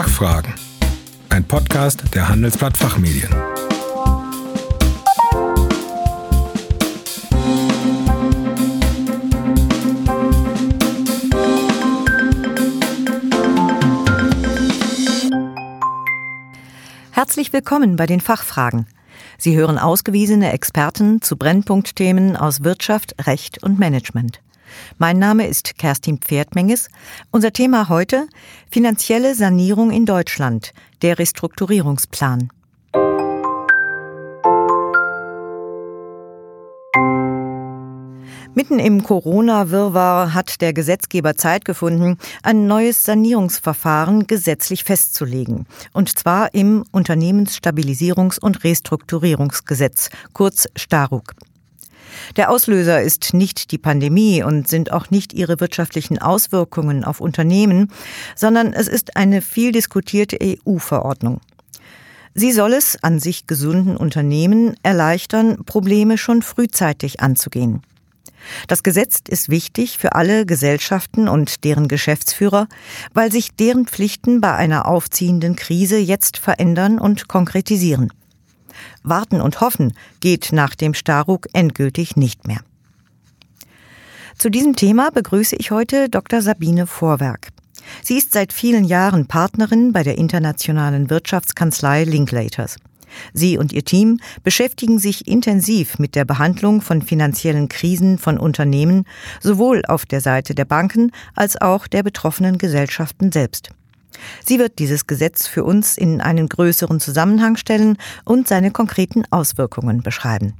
Fachfragen. 0.00 0.54
Ein 1.28 1.44
Podcast 1.44 2.02
der 2.14 2.30
Handelsblatt 2.30 2.74
Fachmedien. 2.74 3.28
Herzlich 17.10 17.52
willkommen 17.52 17.96
bei 17.96 18.06
den 18.06 18.22
Fachfragen. 18.22 18.86
Sie 19.36 19.54
hören 19.54 19.76
ausgewiesene 19.76 20.50
Experten 20.54 21.20
zu 21.20 21.36
Brennpunktthemen 21.36 22.38
aus 22.38 22.64
Wirtschaft, 22.64 23.26
Recht 23.26 23.62
und 23.62 23.78
Management. 23.78 24.40
Mein 24.98 25.18
Name 25.18 25.46
ist 25.46 25.78
Kerstin 25.78 26.18
Pferdmenges. 26.18 26.88
Unser 27.30 27.52
Thema 27.52 27.88
heute 27.88 28.26
finanzielle 28.70 29.34
Sanierung 29.34 29.90
in 29.90 30.06
Deutschland, 30.06 30.72
der 31.02 31.18
Restrukturierungsplan. 31.18 32.50
Mitten 38.52 38.80
im 38.80 39.04
Corona-Wirrwarr 39.04 40.34
hat 40.34 40.60
der 40.60 40.72
Gesetzgeber 40.72 41.36
Zeit 41.36 41.64
gefunden, 41.64 42.18
ein 42.42 42.66
neues 42.66 43.04
Sanierungsverfahren 43.04 44.26
gesetzlich 44.26 44.82
festzulegen. 44.82 45.66
Und 45.92 46.18
zwar 46.18 46.52
im 46.52 46.84
Unternehmensstabilisierungs- 46.92 48.40
und 48.40 48.64
Restrukturierungsgesetz, 48.64 50.10
kurz 50.32 50.68
STARUG. 50.76 51.34
Der 52.36 52.50
Auslöser 52.50 53.02
ist 53.02 53.34
nicht 53.34 53.70
die 53.72 53.78
Pandemie 53.78 54.42
und 54.42 54.68
sind 54.68 54.92
auch 54.92 55.10
nicht 55.10 55.32
ihre 55.32 55.60
wirtschaftlichen 55.60 56.18
Auswirkungen 56.18 57.04
auf 57.04 57.20
Unternehmen, 57.20 57.90
sondern 58.36 58.72
es 58.72 58.88
ist 58.88 59.16
eine 59.16 59.42
viel 59.42 59.72
diskutierte 59.72 60.38
EU-Verordnung. 60.40 61.40
Sie 62.34 62.52
soll 62.52 62.74
es 62.74 63.02
an 63.02 63.18
sich 63.18 63.46
gesunden 63.46 63.96
Unternehmen 63.96 64.74
erleichtern, 64.82 65.64
Probleme 65.64 66.16
schon 66.16 66.42
frühzeitig 66.42 67.20
anzugehen. 67.20 67.82
Das 68.68 68.82
Gesetz 68.82 69.18
ist 69.28 69.48
wichtig 69.48 69.98
für 69.98 70.14
alle 70.14 70.46
Gesellschaften 70.46 71.28
und 71.28 71.64
deren 71.64 71.88
Geschäftsführer, 71.88 72.68
weil 73.12 73.30
sich 73.32 73.54
deren 73.54 73.86
Pflichten 73.86 74.40
bei 74.40 74.54
einer 74.54 74.86
aufziehenden 74.86 75.56
Krise 75.56 75.98
jetzt 75.98 76.38
verändern 76.38 76.98
und 76.98 77.28
konkretisieren. 77.28 78.12
Warten 79.02 79.40
und 79.40 79.60
hoffen 79.60 79.94
geht 80.20 80.52
nach 80.52 80.74
dem 80.74 80.94
Staruk 80.94 81.46
endgültig 81.52 82.16
nicht 82.16 82.46
mehr. 82.46 82.60
Zu 84.36 84.50
diesem 84.50 84.74
Thema 84.74 85.10
begrüße 85.10 85.56
ich 85.56 85.70
heute 85.70 86.08
Dr. 86.08 86.40
Sabine 86.40 86.86
Vorwerk. 86.86 87.48
Sie 88.02 88.16
ist 88.16 88.32
seit 88.32 88.52
vielen 88.52 88.84
Jahren 88.84 89.26
Partnerin 89.26 89.92
bei 89.92 90.02
der 90.02 90.18
internationalen 90.18 91.10
Wirtschaftskanzlei 91.10 92.04
Linklaters. 92.04 92.76
Sie 93.32 93.58
und 93.58 93.72
ihr 93.72 93.84
Team 93.84 94.20
beschäftigen 94.42 94.98
sich 94.98 95.26
intensiv 95.26 95.98
mit 95.98 96.14
der 96.14 96.24
Behandlung 96.24 96.80
von 96.80 97.02
finanziellen 97.02 97.68
Krisen 97.68 98.18
von 98.18 98.38
Unternehmen, 98.38 99.04
sowohl 99.40 99.82
auf 99.86 100.06
der 100.06 100.20
Seite 100.20 100.54
der 100.54 100.64
Banken 100.64 101.10
als 101.34 101.60
auch 101.60 101.86
der 101.86 102.02
betroffenen 102.02 102.58
Gesellschaften 102.58 103.32
selbst. 103.32 103.70
Sie 104.44 104.58
wird 104.58 104.78
dieses 104.78 105.06
Gesetz 105.06 105.46
für 105.46 105.64
uns 105.64 105.96
in 105.96 106.20
einen 106.20 106.48
größeren 106.48 107.00
Zusammenhang 107.00 107.56
stellen 107.56 107.98
und 108.24 108.48
seine 108.48 108.70
konkreten 108.70 109.24
Auswirkungen 109.30 110.02
beschreiben. 110.02 110.54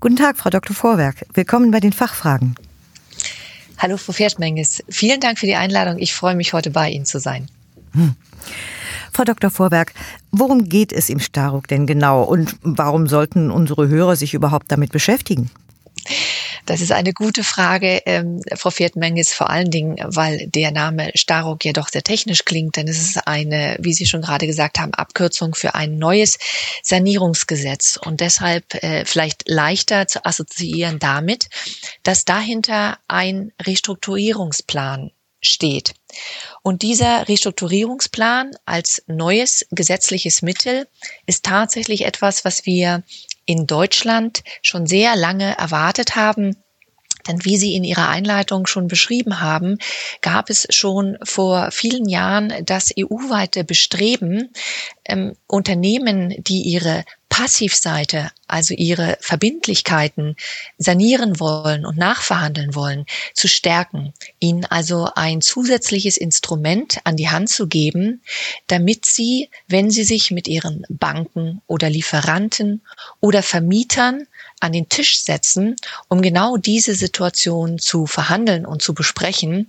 Guten 0.00 0.16
Tag, 0.16 0.36
Frau 0.36 0.50
Dr. 0.50 0.74
Vorwerk. 0.74 1.26
Willkommen 1.34 1.70
bei 1.70 1.80
den 1.80 1.92
Fachfragen. 1.92 2.56
Hallo, 3.78 3.96
Frau 3.96 4.12
Pferdmenges. 4.12 4.82
Vielen 4.88 5.20
Dank 5.20 5.38
für 5.38 5.46
die 5.46 5.54
Einladung. 5.54 5.98
Ich 5.98 6.14
freue 6.14 6.34
mich, 6.34 6.52
heute 6.52 6.70
bei 6.70 6.90
Ihnen 6.90 7.04
zu 7.04 7.18
sein. 7.18 7.48
Hm. 7.94 8.14
Frau 9.12 9.24
Dr. 9.24 9.50
Vorwerk, 9.50 9.92
worum 10.30 10.68
geht 10.68 10.92
es 10.92 11.10
im 11.10 11.20
Staruk 11.20 11.68
denn 11.68 11.86
genau 11.86 12.22
und 12.22 12.56
warum 12.62 13.06
sollten 13.06 13.50
unsere 13.50 13.88
Hörer 13.88 14.16
sich 14.16 14.34
überhaupt 14.34 14.72
damit 14.72 14.90
beschäftigen? 14.90 15.50
Das 16.66 16.80
ist 16.80 16.92
eine 16.92 17.12
gute 17.12 17.42
Frage, 17.42 18.02
ähm, 18.06 18.40
Frau 18.54 18.70
Pferdmenges, 18.70 19.32
vor 19.32 19.50
allen 19.50 19.70
Dingen, 19.70 19.96
weil 20.00 20.46
der 20.46 20.70
Name 20.70 21.10
Staruk 21.14 21.64
ja 21.64 21.72
doch 21.72 21.88
sehr 21.88 22.02
technisch 22.02 22.44
klingt, 22.44 22.76
denn 22.76 22.86
es 22.86 22.98
ist 23.00 23.26
eine, 23.26 23.76
wie 23.80 23.92
Sie 23.92 24.06
schon 24.06 24.22
gerade 24.22 24.46
gesagt 24.46 24.78
haben, 24.78 24.94
Abkürzung 24.94 25.54
für 25.54 25.74
ein 25.74 25.98
neues 25.98 26.38
Sanierungsgesetz 26.82 27.98
und 28.02 28.20
deshalb 28.20 28.74
äh, 28.82 29.04
vielleicht 29.04 29.48
leichter 29.48 30.06
zu 30.06 30.24
assoziieren 30.24 30.98
damit, 30.98 31.48
dass 32.04 32.24
dahinter 32.24 32.98
ein 33.08 33.52
Restrukturierungsplan 33.60 35.10
steht. 35.40 35.94
Und 36.62 36.82
dieser 36.82 37.28
Restrukturierungsplan 37.28 38.52
als 38.64 39.02
neues 39.08 39.66
gesetzliches 39.72 40.42
Mittel 40.42 40.86
ist 41.26 41.44
tatsächlich 41.44 42.04
etwas, 42.04 42.44
was 42.44 42.64
wir 42.64 43.02
in 43.44 43.66
Deutschland 43.66 44.42
schon 44.62 44.86
sehr 44.86 45.16
lange 45.16 45.56
erwartet 45.58 46.16
haben. 46.16 46.61
Denn 47.26 47.44
wie 47.44 47.56
Sie 47.56 47.74
in 47.74 47.84
Ihrer 47.84 48.08
Einleitung 48.08 48.66
schon 48.66 48.88
beschrieben 48.88 49.40
haben, 49.40 49.78
gab 50.20 50.50
es 50.50 50.66
schon 50.70 51.18
vor 51.22 51.70
vielen 51.70 52.08
Jahren 52.08 52.52
das 52.64 52.92
EU-weite 52.98 53.64
Bestreben, 53.64 54.50
ähm, 55.04 55.34
Unternehmen, 55.46 56.34
die 56.42 56.62
ihre 56.62 57.04
Passivseite, 57.32 58.30
also 58.46 58.74
ihre 58.74 59.16
Verbindlichkeiten 59.20 60.36
sanieren 60.76 61.40
wollen 61.40 61.86
und 61.86 61.96
nachverhandeln 61.96 62.74
wollen, 62.74 63.06
zu 63.32 63.48
stärken, 63.48 64.12
ihnen 64.38 64.66
also 64.66 65.08
ein 65.14 65.40
zusätzliches 65.40 66.18
Instrument 66.18 66.98
an 67.04 67.16
die 67.16 67.30
Hand 67.30 67.48
zu 67.48 67.68
geben, 67.68 68.22
damit 68.66 69.06
sie, 69.06 69.48
wenn 69.66 69.90
sie 69.90 70.04
sich 70.04 70.30
mit 70.30 70.46
ihren 70.46 70.84
Banken 70.90 71.62
oder 71.66 71.88
Lieferanten 71.88 72.82
oder 73.20 73.42
Vermietern 73.42 74.26
an 74.62 74.72
den 74.72 74.88
Tisch 74.88 75.20
setzen, 75.20 75.76
um 76.08 76.22
genau 76.22 76.56
diese 76.56 76.94
Situation 76.94 77.78
zu 77.78 78.06
verhandeln 78.06 78.64
und 78.66 78.82
zu 78.82 78.94
besprechen, 78.94 79.68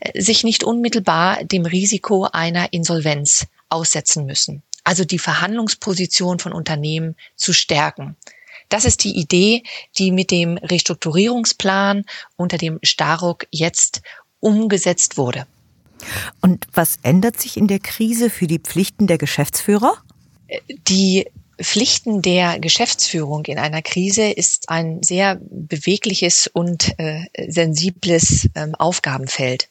äh, 0.00 0.20
sich 0.20 0.44
nicht 0.44 0.64
unmittelbar 0.64 1.44
dem 1.44 1.66
Risiko 1.66 2.28
einer 2.32 2.72
Insolvenz 2.72 3.46
aussetzen 3.68 4.26
müssen 4.26 4.62
also 4.84 5.04
die 5.04 5.18
Verhandlungsposition 5.18 6.38
von 6.38 6.52
Unternehmen 6.52 7.16
zu 7.36 7.52
stärken. 7.52 8.16
Das 8.68 8.84
ist 8.84 9.02
die 9.04 9.16
Idee, 9.18 9.62
die 9.98 10.10
mit 10.10 10.30
dem 10.30 10.56
Restrukturierungsplan 10.58 12.04
unter 12.36 12.58
dem 12.58 12.78
Staruk 12.82 13.46
jetzt 13.50 14.02
umgesetzt 14.40 15.16
wurde. 15.16 15.46
Und 16.40 16.66
was 16.72 16.98
ändert 17.02 17.40
sich 17.40 17.56
in 17.56 17.66
der 17.66 17.78
Krise 17.78 18.30
für 18.30 18.46
die 18.46 18.58
Pflichten 18.58 19.06
der 19.06 19.18
Geschäftsführer? 19.18 19.94
Die 20.68 21.26
Pflichten 21.60 22.22
der 22.22 22.58
Geschäftsführung 22.58 23.44
in 23.46 23.58
einer 23.58 23.82
Krise 23.82 24.30
ist 24.30 24.68
ein 24.68 25.02
sehr 25.02 25.38
bewegliches 25.40 26.48
und 26.52 26.98
äh, 26.98 27.24
sensibles 27.48 28.48
ähm, 28.54 28.74
Aufgabenfeld. 28.74 29.68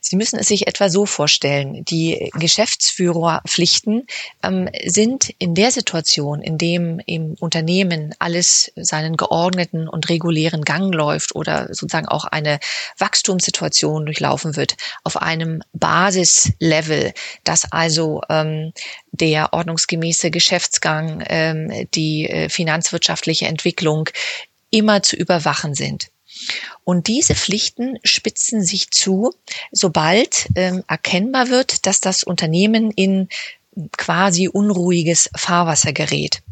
Sie 0.00 0.16
müssen 0.16 0.38
es 0.38 0.48
sich 0.48 0.66
etwa 0.66 0.88
so 0.88 1.06
vorstellen. 1.06 1.84
Die 1.84 2.30
Geschäftsführerpflichten 2.34 4.06
ähm, 4.42 4.68
sind 4.86 5.30
in 5.38 5.54
der 5.54 5.70
Situation, 5.70 6.42
in 6.42 6.58
dem 6.58 7.00
im 7.06 7.34
Unternehmen 7.40 8.14
alles 8.18 8.72
seinen 8.76 9.16
geordneten 9.16 9.88
und 9.88 10.08
regulären 10.08 10.62
Gang 10.62 10.94
läuft 10.94 11.34
oder 11.34 11.68
sozusagen 11.68 12.08
auch 12.08 12.24
eine 12.24 12.58
Wachstumssituation 12.98 14.06
durchlaufen 14.06 14.56
wird, 14.56 14.76
auf 15.04 15.16
einem 15.16 15.62
Basislevel, 15.72 17.12
dass 17.44 17.70
also 17.70 18.22
ähm, 18.28 18.72
der 19.12 19.52
ordnungsgemäße 19.52 20.30
Geschäftsgang, 20.30 21.24
ähm, 21.28 21.88
die 21.94 22.28
äh, 22.28 22.48
finanzwirtschaftliche 22.48 23.46
Entwicklung 23.46 24.08
immer 24.70 25.02
zu 25.02 25.16
überwachen 25.16 25.74
sind. 25.74 26.10
Und 26.84 27.06
diese 27.06 27.34
Pflichten 27.34 27.98
spitzen 28.04 28.62
sich 28.62 28.90
zu, 28.90 29.32
sobald 29.72 30.48
ähm, 30.54 30.84
erkennbar 30.88 31.48
wird, 31.48 31.86
dass 31.86 32.00
das 32.00 32.22
Unternehmen 32.22 32.90
in 32.90 33.28
quasi 33.96 34.48
unruhiges 34.48 35.30
Fahrwasser 35.36 35.92
gerät. 35.92 36.42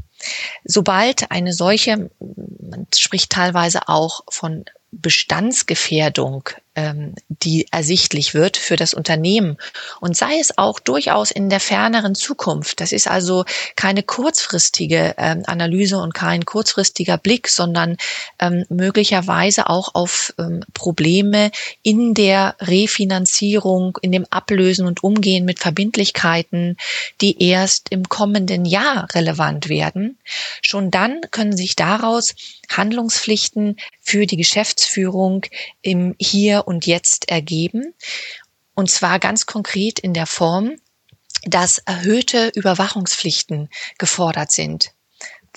Sobald 0.65 1.31
eine 1.31 1.53
solche, 1.53 2.11
man 2.19 2.87
spricht 2.95 3.31
teilweise 3.31 3.89
auch 3.89 4.23
von 4.29 4.65
Bestandsgefährdung 5.01 6.51
ähm, 6.77 7.15
die 7.29 7.67
ersichtlich 7.73 8.35
wird 8.35 8.57
für 8.57 8.77
das 8.77 8.95
Unternehmen 8.95 9.57
und 10.01 10.17
sei 10.17 10.39
es 10.39 10.59
auch 10.59 10.79
durchaus 10.79 11.31
in 11.31 11.49
der 11.49 11.59
ferneren 11.59 12.15
Zukunft. 12.15 12.81
Das 12.81 12.93
ist 12.93 13.09
also 13.09 13.45
keine 13.75 14.03
kurzfristige 14.03 15.15
ähm, 15.17 15.43
Analyse 15.47 15.99
und 15.99 16.15
kein 16.15 16.45
kurzfristiger 16.45 17.17
Blick, 17.17 17.49
sondern 17.49 17.97
ähm, 18.39 18.65
möglicherweise 18.69 19.71
auch 19.71 19.95
auf 19.95 20.35
ähm, 20.39 20.63
Probleme 20.75 21.51
in 21.83 22.13
der 22.13 22.57
Refinanzierung, 22.61 23.99
in 24.03 24.13
dem 24.13 24.27
Ablösen 24.29 24.87
und 24.87 25.03
Umgehen 25.03 25.47
mit 25.47 25.59
Verbindlichkeiten, 25.59 26.77
die 27.23 27.43
erst 27.43 27.89
im 27.89 28.09
kommenden 28.09 28.67
Jahr 28.67 29.09
relevant 29.15 29.71
werden. 29.71 30.19
Schon 30.61 30.91
dann 30.91 31.23
können 31.31 31.57
sich 31.57 31.75
daraus 31.75 32.35
Handlungspflichten 32.71 33.77
für 34.01 34.27
die 34.27 34.37
Geschäftsführung 34.37 35.45
im 35.83 36.15
Hier 36.19 36.67
und 36.67 36.87
Jetzt 36.87 37.29
ergeben. 37.29 37.95
Und 38.75 38.91
zwar 38.91 39.19
ganz 39.19 39.47
konkret 39.47 39.99
in 39.99 40.15
der 40.15 40.27
Form, 40.27 40.77
dass 41.45 41.79
erhöhte 41.79 42.51
Überwachungspflichten 42.55 43.69
gefordert 43.99 44.51
sind. 44.51 44.96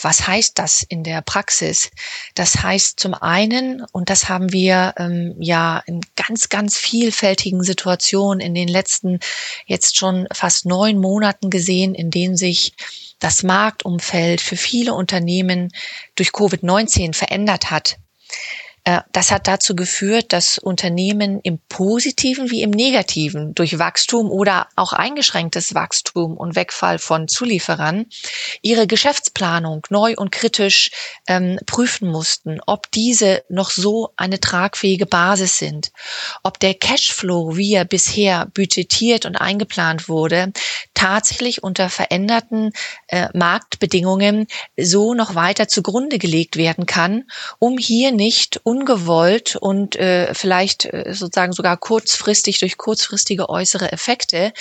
Was 0.02 0.28
heißt 0.28 0.58
das 0.58 0.84
in 0.84 1.04
der 1.04 1.22
Praxis? 1.22 1.92
Das 2.36 2.64
heißt 2.64 3.00
zum 3.00 3.14
einen, 3.14 3.84
und 3.92 4.10
das 4.10 4.30
haben 4.30 4.52
wir 4.52 4.94
ähm, 4.98 5.36
ja 5.40 5.82
in 5.86 6.02
ganz, 6.16 6.50
ganz 6.50 6.78
vielfältigen 6.78 7.64
Situationen 7.64 8.40
in 8.40 8.54
den 8.54 8.68
letzten 8.68 9.20
jetzt 9.66 9.98
schon 9.98 10.28
fast 10.32 10.66
neun 10.66 11.00
Monaten 11.00 11.50
gesehen, 11.50 11.96
in 11.96 12.12
denen 12.12 12.38
sich 12.38 12.74
das 13.20 13.44
Marktumfeld 13.44 14.42
für 14.42 14.58
viele 14.58 14.94
Unternehmen 14.94 15.72
durch 16.16 16.30
Covid-19 16.30 17.14
verändert 17.14 17.70
hat. 17.70 17.98
Äh, 18.84 19.02
das 19.12 19.32
hat 19.32 19.48
dazu 19.48 19.76
geführt, 19.76 20.32
dass 20.34 20.58
Unternehmen 20.58 21.40
im 21.44 21.60
positiven 21.70 22.50
wie 22.50 22.62
im 22.62 22.72
negativen 22.72 23.54
durch 23.56 23.80
Wachstum 23.80 24.32
oder 24.32 24.68
auch 24.76 24.94
eingeschränktes 24.94 25.74
Wachstum 25.74 26.38
und 26.38 26.56
Wegfall 26.56 27.00
von 27.00 27.28
Zulieferern 27.28 28.06
ihre 28.62 28.88
Geschäftsplanung 28.88 29.86
neu 29.90 30.14
und 30.16 30.32
kritisch 30.32 30.92
ähm, 31.28 31.60
prüfen 31.66 32.10
mussten, 32.10 32.60
ob 32.66 32.92
diese 32.92 33.44
noch 33.50 33.72
so 33.72 34.14
eine 34.16 34.40
tragfähige 34.40 35.06
Basis 35.06 35.58
sind, 35.58 35.92
ob 36.44 36.60
der 36.60 36.74
Cashflow, 36.74 37.58
wie 37.58 37.74
er 37.74 37.86
bisher 37.86 38.46
budgetiert 38.48 39.26
und 39.26 39.36
eingeplant 39.36 40.08
wurde, 40.08 40.54
tatsächlich 40.94 41.64
unter 41.64 41.90
veränderten 41.90 42.72
äh, 43.08 43.28
Marktbedingungen 43.34 44.48
so 44.78 45.14
noch 45.14 45.36
weiter 45.36 45.68
zugrunde 45.68 46.18
gelegt 46.18 46.56
werden 46.56 46.86
kann, 46.86 47.26
um 47.60 47.78
hier 47.78 48.12
nicht 48.12 48.62
ungewollt 48.70 49.56
und 49.56 49.96
äh, 49.96 50.32
vielleicht 50.36 50.86
äh, 50.86 51.12
sozusagen 51.14 51.54
sogar 51.54 51.76
kurzfristig 51.76 52.60
durch 52.60 52.78
kurzfristige 52.78 53.50
äußere 53.50 53.92
Effekte 53.92 54.54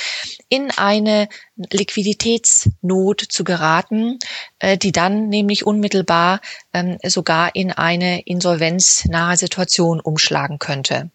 in 0.49 0.71
eine 0.71 1.29
Liquiditätsnot 1.57 3.21
zu 3.21 3.45
geraten, 3.45 4.19
äh, 4.61 4.79
die 4.79 4.93
dann 4.93 5.29
nämlich 5.29 5.67
unmittelbar 5.67 6.41
ähm, 6.73 6.97
sogar 7.05 7.55
in 7.55 7.71
eine 7.71 8.23
insolvenznahe 8.23 9.37
Situation 9.37 10.01
umschlagen 10.01 10.59
könnte. 10.59 11.11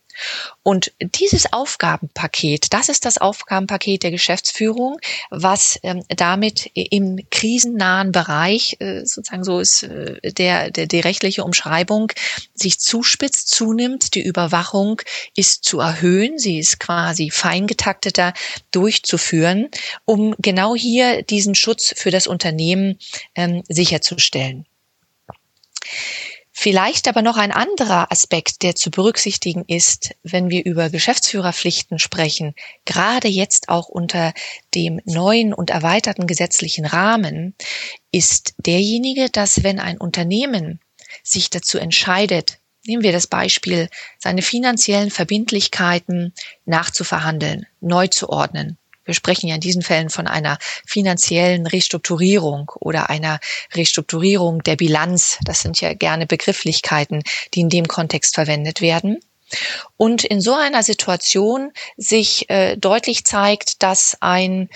Und 0.64 0.92
dieses 1.00 1.52
Aufgabenpaket, 1.52 2.74
das 2.74 2.90
ist 2.90 3.06
das 3.06 3.18
Aufgabenpaket 3.18 4.04
der 4.04 4.12
Geschäftsführung, 4.12 5.00
was 5.30 5.80
ähm, 5.84 6.04
damit 6.10 6.70
im 6.74 7.20
krisennahen 7.30 8.12
Bereich, 8.12 8.78
äh, 8.80 9.06
sozusagen 9.06 9.44
so 9.44 9.60
ist 9.60 9.84
äh, 9.84 10.20
der, 10.32 10.72
der, 10.72 10.88
die 10.88 11.00
rechtliche 11.00 11.44
Umschreibung, 11.44 12.12
sich 12.54 12.80
zuspitzt, 12.80 13.50
zunimmt. 13.50 14.16
Die 14.16 14.24
Überwachung 14.24 15.02
ist 15.36 15.64
zu 15.64 15.80
erhöhen, 15.80 16.40
sie 16.40 16.60
ist 16.60 16.80
quasi 16.80 17.30
feingetakteter 17.30 18.34
durchzuführen, 18.72 19.70
um 20.06 20.36
genau 20.40 20.76
hier 20.76 21.24
diesen 21.24 21.56
Schutz 21.56 21.94
für 21.96 22.12
das 22.12 22.28
Unternehmen 22.28 22.98
ähm, 23.36 23.64
sicherzustellen. 23.68 24.66
Vielleicht 26.56 27.08
aber 27.08 27.24
noch 27.24 27.38
ein 27.38 27.52
anderer 27.52 28.12
Aspekt, 28.12 28.62
der 28.62 28.76
zu 28.76 28.92
berücksichtigen 28.92 29.66
ist, 29.68 30.14
wenn 30.22 30.52
wir 30.52 30.64
über 30.64 30.92
Geschäftsführerpflichten 30.92 31.98
sprechen, 31.98 32.54
gerade 32.86 33.28
jetzt 33.28 33.70
auch 33.70 33.90
unter 33.90 34.34
dem 34.76 35.02
neuen 35.04 35.54
und 35.54 35.72
erweiterten 35.72 36.28
gesetzlichen 36.28 36.86
Rahmen, 36.86 37.56
ist 38.12 38.54
derjenige, 38.60 39.30
dass 39.32 39.64
wenn 39.64 39.80
ein 39.80 39.98
Unternehmen 39.98 40.80
sich 41.24 41.50
dazu 41.50 41.80
entscheidet, 41.80 42.60
nehmen 42.86 43.02
wir 43.02 43.12
das 43.12 43.26
Beispiel, 43.26 43.90
seine 44.20 44.44
finanziellen 44.44 45.10
Verbindlichkeiten 45.10 46.34
nachzuverhandeln, 46.66 47.66
neu 47.82 48.08
zu 48.08 48.30
ordnen, 48.30 48.78
wir 49.06 49.14
sprechen 49.14 49.48
ja 49.48 49.56
in 49.56 49.62
diesen 49.62 49.82
Fällen 49.82 50.10
von 50.10 50.28
einer 50.28 50.58
finanziellen 50.86 51.68
Restrukturierung 51.68 52.72
oder 52.80 53.10
einer 53.10 53.40
Restrukturierung 53.74 54.64
der 54.64 54.76
Bilanz. 54.76 55.40
Das 55.44 55.62
sind 55.62 55.82
ja 55.82 55.94
gerne 55.94 56.26
Begrifflichkeiten, 56.26 57.24
die 57.54 57.62
in 57.62 57.70
dem 57.70 57.88
Kontext 57.88 58.36
verwendet 58.36 58.82
werden. 58.82 59.20
Und 59.98 60.24
in 60.24 60.42
so 60.42 60.54
einer 60.54 60.84
Situation 60.84 61.72
sich 61.98 62.50
äh, 62.50 62.76
deutlich 62.76 63.26
zeigt, 63.26 63.84
dass 63.84 64.18
ein, 64.20 64.70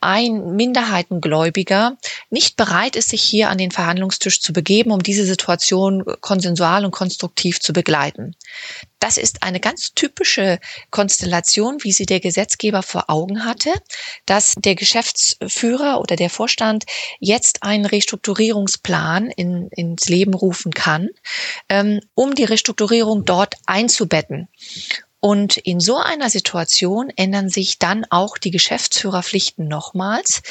ein 0.00 0.54
Minderheitengläubiger 0.54 1.96
nicht 2.30 2.56
bereit 2.56 2.96
ist, 2.96 3.08
sich 3.08 3.22
hier 3.22 3.50
an 3.50 3.58
den 3.58 3.70
Verhandlungstisch 3.70 4.40
zu 4.40 4.52
begeben, 4.52 4.92
um 4.92 5.02
diese 5.02 5.24
Situation 5.24 6.04
konsensual 6.20 6.84
und 6.84 6.92
konstruktiv 6.92 7.60
zu 7.60 7.72
begleiten. 7.72 8.36
Das 9.04 9.18
ist 9.18 9.42
eine 9.42 9.60
ganz 9.60 9.92
typische 9.92 10.58
Konstellation, 10.88 11.76
wie 11.82 11.92
sie 11.92 12.06
der 12.06 12.20
Gesetzgeber 12.20 12.82
vor 12.82 13.10
Augen 13.10 13.44
hatte, 13.44 13.70
dass 14.24 14.54
der 14.56 14.74
Geschäftsführer 14.76 16.00
oder 16.00 16.16
der 16.16 16.30
Vorstand 16.30 16.84
jetzt 17.20 17.64
einen 17.64 17.84
Restrukturierungsplan 17.84 19.26
in, 19.26 19.68
ins 19.68 20.08
Leben 20.08 20.32
rufen 20.32 20.72
kann, 20.72 21.10
ähm, 21.68 22.00
um 22.14 22.34
die 22.34 22.44
Restrukturierung 22.44 23.26
dort 23.26 23.56
einzubetten. 23.66 24.48
Und 25.24 25.56
in 25.56 25.80
so 25.80 25.96
einer 25.96 26.28
Situation 26.28 27.10
ändern 27.16 27.48
sich 27.48 27.78
dann 27.78 28.04
auch 28.10 28.36
die 28.36 28.50
Geschäftsführerpflichten 28.50 29.66
nochmals. 29.66 30.42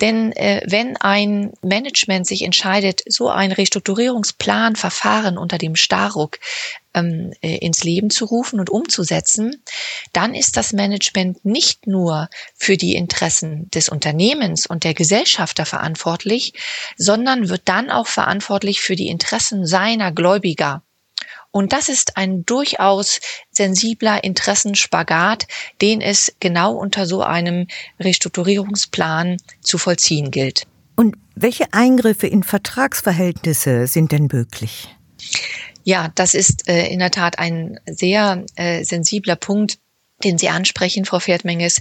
Denn 0.00 0.32
äh, 0.32 0.62
wenn 0.66 0.96
ein 0.96 1.52
Management 1.62 2.26
sich 2.26 2.42
entscheidet, 2.42 3.02
so 3.06 3.28
ein 3.28 3.52
Restrukturierungsplan, 3.52 4.74
Verfahren 4.74 5.38
unter 5.38 5.58
dem 5.58 5.76
Starruck 5.76 6.40
ähm, 6.92 7.34
äh, 7.40 7.58
ins 7.58 7.84
Leben 7.84 8.10
zu 8.10 8.24
rufen 8.24 8.58
und 8.58 8.68
umzusetzen, 8.68 9.62
dann 10.12 10.34
ist 10.34 10.56
das 10.56 10.72
Management 10.72 11.44
nicht 11.44 11.86
nur 11.86 12.28
für 12.56 12.76
die 12.76 12.96
Interessen 12.96 13.70
des 13.70 13.88
Unternehmens 13.88 14.66
und 14.66 14.82
der 14.82 14.94
Gesellschafter 14.94 15.66
verantwortlich, 15.66 16.52
sondern 16.96 17.48
wird 17.48 17.62
dann 17.66 17.90
auch 17.90 18.08
verantwortlich 18.08 18.80
für 18.80 18.96
die 18.96 19.06
Interessen 19.06 19.64
seiner 19.66 20.10
Gläubiger. 20.10 20.82
Und 21.56 21.72
das 21.72 21.88
ist 21.88 22.18
ein 22.18 22.44
durchaus 22.44 23.18
sensibler 23.50 24.22
Interessenspagat, 24.22 25.46
den 25.80 26.02
es 26.02 26.36
genau 26.38 26.74
unter 26.74 27.06
so 27.06 27.22
einem 27.22 27.66
Restrukturierungsplan 27.98 29.38
zu 29.62 29.78
vollziehen 29.78 30.30
gilt. 30.30 30.64
Und 30.96 31.16
welche 31.34 31.72
Eingriffe 31.72 32.26
in 32.26 32.42
Vertragsverhältnisse 32.42 33.86
sind 33.86 34.12
denn 34.12 34.28
möglich? 34.30 34.94
Ja, 35.82 36.12
das 36.14 36.34
ist 36.34 36.68
äh, 36.68 36.88
in 36.88 36.98
der 36.98 37.10
Tat 37.10 37.38
ein 37.38 37.80
sehr 37.86 38.44
äh, 38.56 38.84
sensibler 38.84 39.36
Punkt 39.36 39.78
den 40.24 40.38
Sie 40.38 40.48
ansprechen, 40.48 41.04
Frau 41.04 41.20
Pferdmenges. 41.20 41.80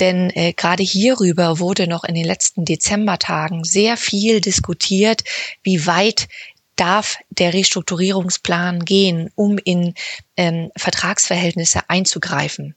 Denn 0.00 0.30
äh, 0.30 0.54
gerade 0.54 0.82
hierüber 0.82 1.58
wurde 1.58 1.86
noch 1.86 2.04
in 2.04 2.14
den 2.14 2.24
letzten 2.24 2.64
Dezembertagen 2.64 3.64
sehr 3.64 3.96
viel 3.96 4.40
diskutiert, 4.40 5.22
wie 5.62 5.86
weit 5.86 6.28
darf 6.76 7.18
der 7.30 7.54
Restrukturierungsplan 7.54 8.84
gehen, 8.84 9.30
um 9.34 9.58
in 9.58 9.94
ähm, 10.36 10.70
Vertragsverhältnisse 10.76 11.80
einzugreifen. 11.88 12.74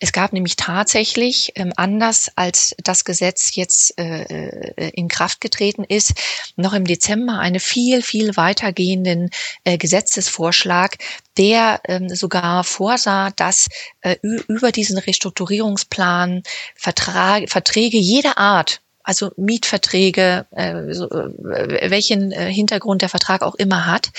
Es 0.00 0.12
gab 0.12 0.32
nämlich 0.32 0.56
tatsächlich, 0.56 1.52
ähm, 1.54 1.72
anders 1.76 2.30
als 2.34 2.74
das 2.82 3.04
Gesetz 3.04 3.54
jetzt 3.54 3.98
äh, 3.98 4.22
äh, 4.22 4.90
in 4.90 5.08
Kraft 5.08 5.40
getreten 5.40 5.84
ist, 5.84 6.12
noch 6.56 6.72
im 6.72 6.84
Dezember 6.84 7.38
einen 7.38 7.60
viel, 7.60 8.02
viel 8.02 8.36
weitergehenden 8.36 9.30
äh, 9.64 9.78
Gesetzesvorschlag, 9.78 10.98
der 11.38 11.80
ähm, 11.86 12.08
sogar 12.08 12.64
vorsah, 12.64 13.30
dass 13.30 13.68
äh, 14.00 14.16
über 14.22 14.72
diesen 14.72 14.98
Restrukturierungsplan 14.98 16.42
Vertrag, 16.74 17.48
Verträge 17.48 17.98
jeder 17.98 18.38
Art 18.38 18.80
also 19.04 19.30
Mietverträge, 19.36 20.46
äh, 20.50 20.92
so, 20.92 21.10
äh, 21.10 21.90
welchen 21.90 22.32
äh, 22.32 22.52
Hintergrund 22.52 23.02
der 23.02 23.08
Vertrag 23.08 23.42
auch 23.42 23.54
immer 23.54 23.86
hat, 23.86 24.10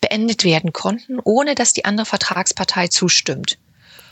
beendet 0.00 0.44
werden 0.44 0.72
konnten, 0.72 1.18
ohne 1.22 1.54
dass 1.54 1.72
die 1.72 1.84
andere 1.84 2.06
Vertragspartei 2.06 2.88
zustimmt. 2.88 3.58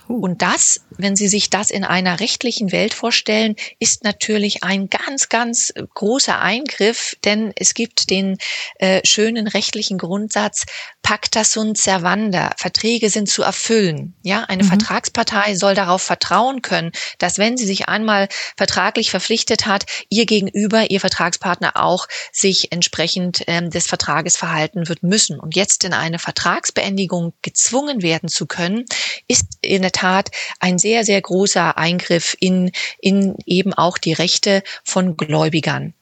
Und 0.08 0.42
das, 0.42 0.80
wenn 0.96 1.16
Sie 1.16 1.28
sich 1.28 1.50
das 1.50 1.70
in 1.70 1.84
einer 1.84 2.20
rechtlichen 2.20 2.72
Welt 2.72 2.94
vorstellen, 2.94 3.56
ist 3.78 4.04
natürlich 4.04 4.64
ein 4.64 4.88
ganz, 4.88 5.28
ganz 5.28 5.72
großer 5.94 6.40
Eingriff, 6.40 7.16
denn 7.24 7.52
es 7.56 7.74
gibt 7.74 8.10
den 8.10 8.38
äh, 8.78 9.00
schönen 9.04 9.46
rechtlichen 9.46 9.98
Grundsatz, 9.98 10.64
pacta 11.02 11.44
sunt 11.44 11.78
servanda, 11.78 12.52
Verträge 12.56 13.10
sind 13.10 13.28
zu 13.28 13.42
erfüllen. 13.42 14.14
Ja, 14.22 14.44
eine 14.44 14.64
mhm. 14.64 14.68
Vertragspartei 14.68 15.54
soll 15.54 15.74
darauf 15.74 16.02
vertrauen 16.02 16.62
können, 16.62 16.92
dass 17.18 17.38
wenn 17.38 17.56
sie 17.56 17.66
sich 17.66 17.88
einmal 17.88 18.28
vertraglich 18.56 19.10
verpflichtet 19.10 19.66
hat, 19.66 19.86
ihr 20.08 20.26
Gegenüber, 20.26 20.90
ihr 20.90 21.00
Vertragspartner 21.00 21.72
auch 21.76 22.06
sich 22.32 22.72
entsprechend 22.72 23.42
ähm, 23.46 23.70
des 23.70 23.86
Vertrages 23.86 24.36
verhalten 24.36 24.88
wird 24.88 25.02
müssen. 25.02 25.40
Und 25.40 25.56
jetzt 25.56 25.84
in 25.84 25.92
eine 25.92 26.18
Vertragsbeendigung 26.18 27.32
gezwungen 27.42 28.02
werden 28.02 28.28
zu 28.28 28.46
können, 28.46 28.84
ist 29.26 29.46
in 29.62 29.82
der 29.82 29.92
Tat 30.00 30.30
ein 30.60 30.78
sehr, 30.78 31.04
sehr 31.04 31.20
großer 31.20 31.76
Eingriff 31.76 32.34
in, 32.40 32.72
in 33.00 33.36
eben 33.44 33.74
auch 33.74 33.98
die 33.98 34.14
Rechte 34.14 34.62
von 34.82 35.16
Gläubigern. 35.16 35.92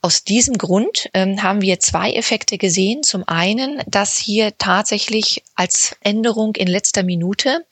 aus 0.00 0.24
diesem 0.24 0.56
Grund 0.56 1.10
ähm, 1.12 1.42
haben 1.42 1.60
wir 1.60 1.80
zwei 1.80 2.12
Effekte 2.12 2.56
gesehen. 2.56 3.02
Zum 3.02 3.24
einen, 3.26 3.82
dass 3.86 4.16
hier 4.16 4.56
tatsächlich 4.56 5.42
als 5.56 5.96
Änderung 6.02 6.54
in 6.54 6.68
letzter 6.68 7.02
Minute 7.02 7.66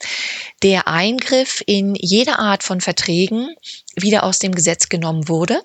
der 0.63 0.89
Eingriff 0.89 1.63
in 1.67 1.95
jede 1.95 2.39
Art 2.39 2.63
von 2.63 2.81
Verträgen 2.81 3.55
wieder 3.95 4.25
aus 4.25 4.39
dem 4.39 4.53
Gesetz 4.53 4.89
genommen 4.89 5.29
wurde 5.29 5.63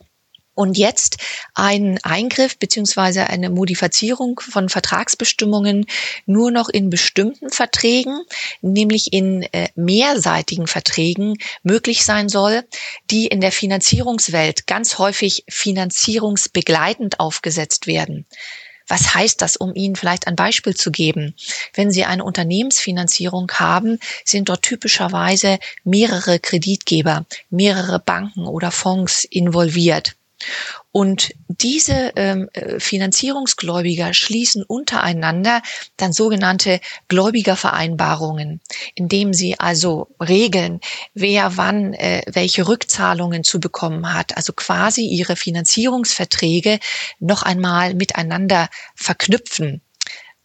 und 0.53 0.77
jetzt 0.77 1.17
ein 1.53 2.00
Eingriff 2.03 2.58
beziehungsweise 2.58 3.27
eine 3.27 3.50
Modifizierung 3.50 4.39
von 4.39 4.70
Vertragsbestimmungen 4.70 5.86
nur 6.25 6.51
noch 6.51 6.70
in 6.70 6.89
bestimmten 6.89 7.50
Verträgen, 7.50 8.22
nämlich 8.62 9.13
in 9.13 9.43
äh, 9.43 9.70
mehrseitigen 9.75 10.67
Verträgen 10.67 11.38
möglich 11.63 12.03
sein 12.03 12.29
soll, 12.29 12.63
die 13.10 13.27
in 13.27 13.41
der 13.41 13.51
Finanzierungswelt 13.51 14.67
ganz 14.67 14.98
häufig 14.98 15.46
finanzierungsbegleitend 15.50 17.20
aufgesetzt 17.20 17.88
werden. 17.88 18.25
Was 18.88 19.15
heißt 19.15 19.41
das, 19.41 19.55
um 19.55 19.74
Ihnen 19.74 19.96
vielleicht 19.96 20.27
ein 20.27 20.36
Beispiel 20.36 20.75
zu 20.75 20.91
geben? 20.91 21.34
Wenn 21.74 21.91
Sie 21.91 22.03
eine 22.03 22.25
Unternehmensfinanzierung 22.25 23.50
haben, 23.53 24.00
sind 24.25 24.50
dort 24.50 24.63
typischerweise 24.63 25.60
mehrere 25.86 26.39
Kreditgeber, 26.39 27.25
mehrere 27.50 28.00
Banken 28.00 28.46
oder 28.46 28.70
Fonds 28.70 29.24
involviert. 29.24 30.17
Und 30.91 31.31
diese 31.48 32.12
ähm, 32.15 32.50
äh, 32.53 32.79
Finanzierungsgläubiger 32.79 34.13
schließen 34.13 34.63
untereinander 34.63 35.62
dann 35.95 36.12
sogenannte 36.12 36.81
Gläubigervereinbarungen, 37.07 38.60
indem 38.95 39.33
sie 39.33 39.57
also 39.60 40.10
regeln, 40.19 40.81
wer 41.13 41.55
wann 41.55 41.93
äh, 41.93 42.24
welche 42.27 42.67
Rückzahlungen 42.67 43.43
zu 43.43 43.60
bekommen 43.60 44.13
hat, 44.13 44.36
also 44.36 44.51
quasi 44.53 45.05
ihre 45.05 45.36
Finanzierungsverträge 45.36 46.79
noch 47.19 47.43
einmal 47.43 47.93
miteinander 47.93 48.69
verknüpfen. 48.95 49.81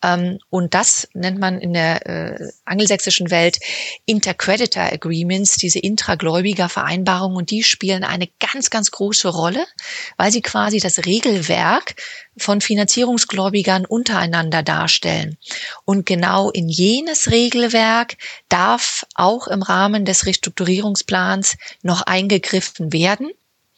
Ähm, 0.07 0.39
und 0.51 0.75
das 0.75 1.09
nennt 1.15 1.39
man 1.39 1.61
in 1.61 1.73
der 1.73 2.07
äh, 2.07 2.49
angelsächsischen 2.65 3.31
Welt 3.31 3.59
Intercreditor 4.07 4.85
Agreements, 4.85 5.57
diese 5.57 5.81
intragläubiger 5.81 6.69
Vereinbarungen. 6.69 7.37
Und 7.37 7.51
die 7.51 7.63
spielen 7.63 8.05
eine 8.05 8.29
ganz, 8.39 8.71
ganz 8.71 8.91
große 8.91 9.29
Rolle, 9.29 9.67
weil 10.17 10.31
sie 10.31 10.43
quasi 10.43 10.79
das 10.79 11.05
Regelwerk 11.05 11.97
von 12.39 12.61
Finanzierungsgläubigern 12.61 13.85
untereinander 13.85 14.63
darstellen. 14.63 15.37
Und 15.85 16.07
genau 16.07 16.51
in 16.51 16.69
jenes 16.69 17.31
Regelwerk 17.31 18.17
darf 18.49 19.05
auch 19.15 19.49
im 19.49 19.63
Rahmen 19.63 20.05
des 20.05 20.27
Restrukturierungsplans 20.27 21.57
noch 21.83 22.03
eingegriffen 22.03 22.93
werden. 22.93 23.31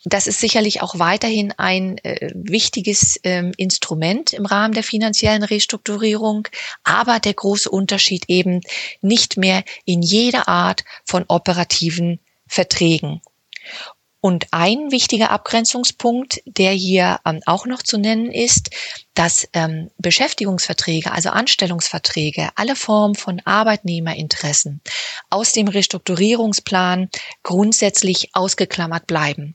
Das 0.04 0.28
ist 0.28 0.38
sicherlich 0.38 0.80
auch 0.80 0.98
weiterhin 0.98 1.52
ein 1.56 1.98
äh, 1.98 2.30
wichtiges 2.34 3.18
ähm, 3.24 3.52
Instrument 3.56 4.32
im 4.32 4.46
Rahmen 4.46 4.72
der 4.72 4.84
finanziellen 4.84 5.42
Restrukturierung, 5.42 6.46
aber 6.84 7.18
der 7.18 7.34
große 7.34 7.68
Unterschied 7.68 8.24
eben 8.28 8.60
nicht 9.00 9.36
mehr 9.36 9.64
in 9.84 10.02
jeder 10.02 10.46
Art 10.48 10.84
von 11.04 11.24
operativen 11.26 12.20
Verträgen. 12.46 13.20
Und 14.20 14.46
ein 14.50 14.90
wichtiger 14.90 15.30
Abgrenzungspunkt, 15.30 16.42
der 16.44 16.72
hier 16.72 17.20
ähm, 17.24 17.40
auch 17.46 17.66
noch 17.66 17.82
zu 17.82 17.98
nennen 17.98 18.32
ist, 18.32 18.70
dass 19.14 19.48
ähm, 19.52 19.90
Beschäftigungsverträge, 19.98 21.12
also 21.12 21.30
Anstellungsverträge, 21.30 22.50
alle 22.56 22.74
Formen 22.76 23.14
von 23.14 23.40
Arbeitnehmerinteressen 23.44 24.80
aus 25.30 25.52
dem 25.52 25.68
Restrukturierungsplan 25.68 27.10
grundsätzlich 27.42 28.30
ausgeklammert 28.32 29.06
bleiben. 29.06 29.54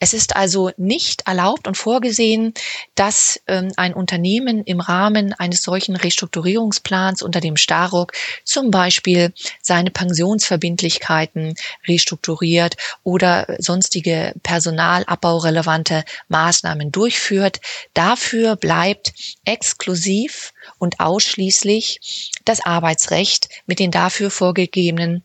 Es 0.00 0.12
ist 0.12 0.36
also 0.36 0.70
nicht 0.76 1.26
erlaubt 1.26 1.66
und 1.66 1.76
vorgesehen, 1.76 2.54
dass 2.94 3.40
ähm, 3.46 3.72
ein 3.76 3.94
Unternehmen 3.94 4.64
im 4.64 4.80
Rahmen 4.80 5.32
eines 5.32 5.62
solchen 5.62 5.96
Restrukturierungsplans 5.96 7.22
unter 7.22 7.40
dem 7.40 7.56
Staruk 7.56 8.12
zum 8.44 8.70
Beispiel 8.70 9.32
seine 9.62 9.90
Pensionsverbindlichkeiten 9.90 11.54
restrukturiert 11.86 12.76
oder 13.02 13.46
sonstige 13.58 14.34
personalabbau-relevante 14.42 16.04
Maßnahmen 16.28 16.92
durchführt. 16.92 17.60
Dafür 17.94 18.56
bleibt 18.56 19.12
exklusiv 19.44 20.52
und 20.78 21.00
ausschließlich 21.00 22.32
das 22.44 22.64
Arbeitsrecht 22.64 23.48
mit 23.66 23.78
den 23.78 23.90
dafür 23.90 24.30
vorgegebenen 24.30 25.22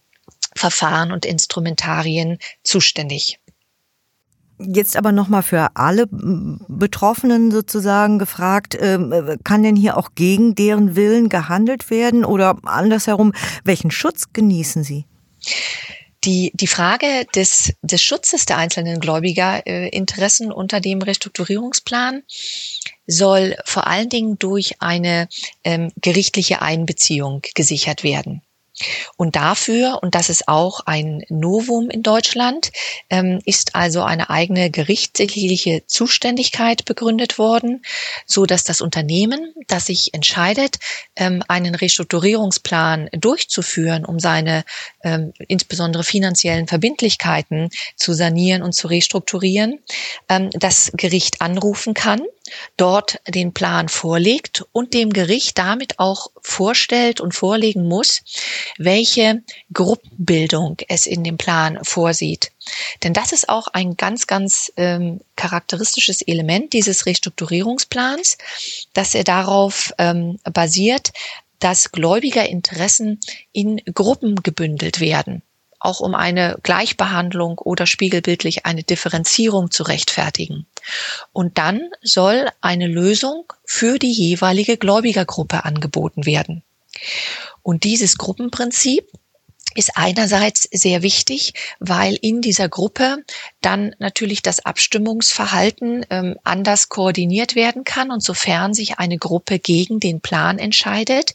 Verfahren 0.55 1.11
und 1.11 1.25
Instrumentarien 1.25 2.37
zuständig. 2.63 3.39
Jetzt 4.59 4.95
aber 4.95 5.11
nochmal 5.11 5.43
für 5.43 5.75
alle 5.75 6.07
Betroffenen 6.07 7.51
sozusagen 7.51 8.19
gefragt, 8.19 8.77
ähm, 8.79 9.37
kann 9.43 9.63
denn 9.63 9.75
hier 9.75 9.97
auch 9.97 10.11
gegen 10.15 10.55
deren 10.55 10.95
Willen 10.95 11.29
gehandelt 11.29 11.89
werden 11.89 12.23
oder 12.23 12.57
andersherum, 12.63 13.33
welchen 13.63 13.91
Schutz 13.91 14.31
genießen 14.31 14.83
sie? 14.83 15.05
Die, 16.23 16.51
die 16.53 16.67
Frage 16.67 17.05
des, 17.35 17.73
des 17.81 18.01
Schutzes 18.01 18.45
der 18.45 18.57
einzelnen 18.57 19.01
Gläubigerinteressen 19.01 20.51
äh, 20.51 20.53
unter 20.53 20.79
dem 20.79 21.01
Restrukturierungsplan 21.01 22.23
soll 23.07 23.57
vor 23.65 23.87
allen 23.87 24.07
Dingen 24.07 24.39
durch 24.39 24.81
eine 24.81 25.27
ähm, 25.65 25.91
gerichtliche 26.01 26.61
Einbeziehung 26.61 27.41
gesichert 27.55 28.03
werden. 28.03 28.41
Und 29.17 29.35
dafür, 29.35 29.99
und 30.01 30.15
das 30.15 30.29
ist 30.29 30.47
auch 30.47 30.81
ein 30.85 31.23
Novum 31.29 31.89
in 31.89 32.01
Deutschland, 32.01 32.71
ähm, 33.09 33.39
ist 33.45 33.75
also 33.75 34.01
eine 34.01 34.29
eigene 34.29 34.71
gerichtliche 34.71 35.85
Zuständigkeit 35.85 36.85
begründet 36.85 37.37
worden, 37.37 37.83
so 38.25 38.45
dass 38.45 38.63
das 38.63 38.81
Unternehmen, 38.81 39.53
das 39.67 39.87
sich 39.87 40.13
entscheidet, 40.13 40.77
ähm, 41.15 41.43
einen 41.47 41.75
Restrukturierungsplan 41.75 43.09
durchzuführen, 43.13 44.05
um 44.05 44.19
seine 44.19 44.63
ähm, 45.03 45.33
insbesondere 45.47 46.03
finanziellen 46.03 46.67
Verbindlichkeiten 46.67 47.69
zu 47.95 48.13
sanieren 48.13 48.63
und 48.63 48.73
zu 48.73 48.87
restrukturieren, 48.87 49.79
das 50.53 50.91
Gericht 50.95 51.41
anrufen 51.41 51.93
kann 51.93 52.21
dort 52.77 53.19
den 53.27 53.53
Plan 53.53 53.89
vorlegt 53.89 54.65
und 54.71 54.93
dem 54.93 55.11
Gericht 55.11 55.57
damit 55.57 55.99
auch 55.99 56.27
vorstellt 56.41 57.21
und 57.21 57.33
vorlegen 57.33 57.87
muss, 57.87 58.21
welche 58.77 59.43
Gruppenbildung 59.71 60.77
es 60.87 61.05
in 61.05 61.23
dem 61.23 61.37
Plan 61.37 61.79
vorsieht. 61.83 62.51
Denn 63.03 63.13
das 63.13 63.31
ist 63.31 63.49
auch 63.49 63.67
ein 63.67 63.95
ganz, 63.97 64.27
ganz 64.27 64.71
ähm, 64.77 65.21
charakteristisches 65.35 66.21
Element 66.21 66.73
dieses 66.73 67.05
Restrukturierungsplans, 67.05 68.37
dass 68.93 69.15
er 69.15 69.23
darauf 69.23 69.93
ähm, 69.97 70.39
basiert, 70.43 71.11
dass 71.59 71.91
Gläubigerinteressen 71.91 73.19
in 73.53 73.81
Gruppen 73.93 74.35
gebündelt 74.43 74.99
werden 74.99 75.43
auch 75.83 75.99
um 75.99 76.15
eine 76.15 76.57
Gleichbehandlung 76.63 77.59
oder 77.59 77.85
spiegelbildlich 77.85 78.65
eine 78.65 78.83
Differenzierung 78.83 79.69
zu 79.69 79.83
rechtfertigen. 79.83 80.65
Und 81.31 81.57
dann 81.57 81.89
soll 82.01 82.49
eine 82.61 82.87
Lösung 82.87 83.51
für 83.65 83.99
die 83.99 84.11
jeweilige 84.11 84.77
Gläubigergruppe 84.77 85.65
angeboten 85.65 86.25
werden. 86.25 86.63
Und 87.61 87.83
dieses 87.83 88.17
Gruppenprinzip 88.17 89.07
ist 89.75 89.91
einerseits 89.95 90.67
sehr 90.71 91.01
wichtig, 91.01 91.53
weil 91.79 92.17
in 92.21 92.41
dieser 92.41 92.69
Gruppe 92.69 93.17
dann 93.61 93.95
natürlich 93.99 94.41
das 94.41 94.65
Abstimmungsverhalten 94.65 96.05
ähm, 96.09 96.37
anders 96.43 96.89
koordiniert 96.89 97.55
werden 97.55 97.83
kann. 97.83 98.11
Und 98.11 98.21
sofern 98.21 98.73
sich 98.73 98.99
eine 98.99 99.17
Gruppe 99.17 99.59
gegen 99.59 99.99
den 99.99 100.21
Plan 100.21 100.59
entscheidet, 100.59 101.33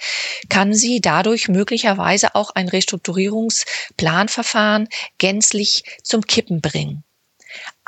kann 0.48 0.74
sie 0.74 1.00
dadurch 1.00 1.48
möglicherweise 1.48 2.34
auch 2.34 2.50
ein 2.50 2.68
Restrukturierungsplanverfahren 2.68 4.88
gänzlich 5.18 5.84
zum 6.02 6.22
Kippen 6.22 6.60
bringen. 6.60 7.04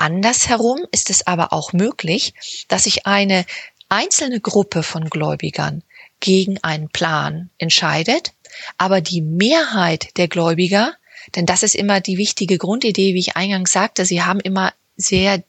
Andersherum 0.01 0.79
ist 0.91 1.09
es 1.09 1.27
aber 1.27 1.53
auch 1.53 1.73
möglich, 1.73 2.33
dass 2.67 2.83
sich 2.85 3.05
eine 3.05 3.45
einzelne 3.89 4.39
Gruppe 4.39 4.83
von 4.83 5.09
Gläubigern 5.09 5.83
gegen 6.19 6.63
einen 6.63 6.89
Plan 6.89 7.49
entscheidet 7.57 8.33
aber 8.77 9.01
die 9.01 9.21
Mehrheit 9.21 10.17
der 10.17 10.27
Gläubiger, 10.27 10.93
denn 11.35 11.45
das 11.45 11.63
ist 11.63 11.75
immer 11.75 11.99
die 12.01 12.17
wichtige 12.17 12.57
Grundidee, 12.57 13.13
wie 13.13 13.19
ich 13.19 13.35
eingangs 13.35 13.71
sagte, 13.71 14.05
sie 14.05 14.23
haben 14.23 14.39
immer 14.39 14.73
sehr 14.97 15.43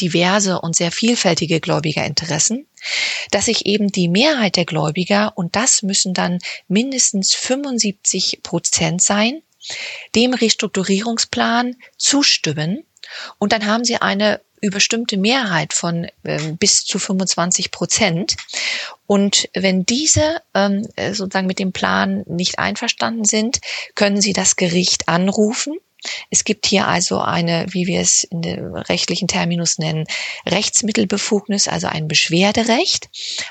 diverse 0.00 0.60
und 0.60 0.76
sehr 0.76 0.92
vielfältige 0.92 1.60
Gläubigerinteressen, 1.60 2.66
dass 3.32 3.46
sich 3.46 3.66
eben 3.66 3.90
die 3.90 4.08
Mehrheit 4.08 4.56
der 4.56 4.64
Gläubiger, 4.64 5.36
und 5.36 5.56
das 5.56 5.82
müssen 5.82 6.14
dann 6.14 6.38
mindestens 6.68 7.34
75 7.34 8.40
Prozent 8.44 9.02
sein, 9.02 9.42
dem 10.14 10.34
Restrukturierungsplan 10.34 11.76
zustimmen. 11.96 12.84
Und 13.38 13.52
dann 13.52 13.66
haben 13.66 13.84
sie 13.84 13.96
eine 13.96 14.40
überstimmte 14.60 15.16
Mehrheit 15.16 15.72
von 15.72 16.08
äh, 16.24 16.52
bis 16.58 16.84
zu 16.84 16.98
25 16.98 17.70
Prozent. 17.70 18.36
Und 19.06 19.48
wenn 19.54 19.86
diese 19.86 20.42
ähm, 20.54 20.86
sozusagen 21.12 21.46
mit 21.46 21.58
dem 21.58 21.72
Plan 21.72 22.24
nicht 22.26 22.58
einverstanden 22.58 23.24
sind, 23.24 23.60
können 23.94 24.20
sie 24.20 24.32
das 24.32 24.56
Gericht 24.56 25.08
anrufen 25.08 25.76
Es 26.30 26.44
gibt 26.44 26.66
hier 26.66 26.86
also 26.86 27.20
eine, 27.20 27.66
wie 27.70 27.86
wir 27.86 28.00
es 28.00 28.24
in 28.24 28.42
dem 28.42 28.74
rechtlichen 28.74 29.28
Terminus 29.28 29.78
nennen, 29.78 30.06
Rechtsmittelbefugnis, 30.46 31.68
also 31.68 31.88
ein 31.88 32.06
Beschwerderecht. 32.06 33.08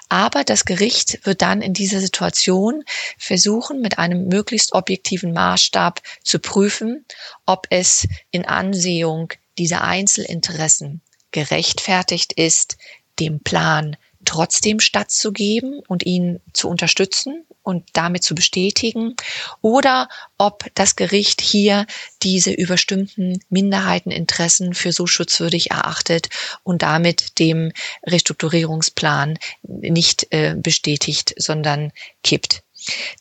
Aber 0.09 0.43
das 0.43 0.65
Gericht 0.65 1.25
wird 1.25 1.41
dann 1.41 1.61
in 1.61 1.73
dieser 1.73 1.99
Situation 1.99 2.83
versuchen, 3.17 3.81
mit 3.81 3.97
einem 3.97 4.27
möglichst 4.27 4.73
objektiven 4.73 5.33
Maßstab 5.33 6.01
zu 6.23 6.39
prüfen, 6.39 7.05
ob 7.45 7.67
es 7.69 8.07
in 8.31 8.45
Ansehung 8.45 9.33
dieser 9.57 9.83
Einzelinteressen 9.83 11.01
gerechtfertigt 11.31 12.33
ist, 12.33 12.77
dem 13.19 13.39
Plan 13.39 13.97
trotzdem 14.25 14.79
stattzugeben 14.79 15.79
und 15.87 16.05
ihn 16.05 16.41
zu 16.53 16.67
unterstützen 16.67 17.45
und 17.63 17.85
damit 17.93 18.23
zu 18.23 18.35
bestätigen 18.35 19.15
oder 19.61 20.09
ob 20.37 20.65
das 20.73 20.95
Gericht 20.95 21.41
hier 21.41 21.85
diese 22.23 22.51
überstimmten 22.51 23.39
Minderheiteninteressen 23.49 24.73
für 24.73 24.91
so 24.91 25.07
schutzwürdig 25.07 25.71
erachtet 25.71 26.29
und 26.63 26.81
damit 26.81 27.39
dem 27.39 27.71
Restrukturierungsplan 28.05 29.39
nicht 29.63 30.27
äh, 30.31 30.55
bestätigt, 30.57 31.33
sondern 31.37 31.91
kippt. 32.23 32.63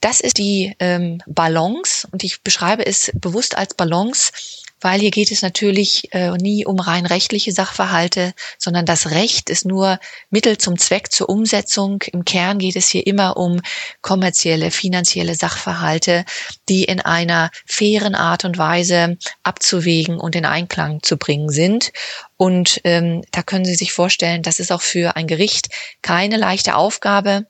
Das 0.00 0.20
ist 0.20 0.38
die 0.38 0.74
ähm, 0.80 1.22
Balance 1.26 2.06
und 2.10 2.22
ich 2.22 2.42
beschreibe 2.42 2.84
es 2.84 3.10
bewusst 3.14 3.56
als 3.56 3.74
Balance, 3.74 4.32
weil 4.80 5.00
hier 5.00 5.10
geht 5.10 5.30
es 5.32 5.42
natürlich 5.42 6.12
äh, 6.12 6.30
nie 6.32 6.66
um 6.66 6.78
rein 6.78 7.06
rechtliche 7.06 7.52
Sachverhalte, 7.52 8.34
sondern 8.58 8.84
das 8.84 9.10
Recht 9.10 9.50
ist 9.50 9.64
nur 9.64 9.98
Mittel 10.30 10.58
zum 10.58 10.78
Zweck 10.78 11.10
zur 11.10 11.28
Umsetzung. 11.28 12.02
Im 12.12 12.24
Kern 12.24 12.58
geht 12.58 12.76
es 12.76 12.88
hier 12.88 13.06
immer 13.06 13.36
um 13.36 13.60
kommerzielle, 14.02 14.70
finanzielle 14.70 15.34
Sachverhalte, 15.34 16.24
die 16.68 16.84
in 16.84 17.00
einer 17.00 17.50
fairen 17.66 18.14
Art 18.14 18.44
und 18.44 18.58
Weise 18.58 19.16
abzuwägen 19.42 20.18
und 20.20 20.36
in 20.36 20.44
Einklang 20.44 21.02
zu 21.02 21.16
bringen 21.16 21.48
sind. 21.48 21.92
Und 22.36 22.80
ähm, 22.84 23.22
da 23.30 23.42
können 23.42 23.64
Sie 23.64 23.76
sich 23.76 23.92
vorstellen, 23.92 24.42
das 24.42 24.60
ist 24.60 24.70
auch 24.70 24.82
für 24.82 25.16
ein 25.16 25.26
Gericht 25.26 25.68
keine 26.02 26.36
leichte 26.36 26.76
Aufgabe. 26.76 27.46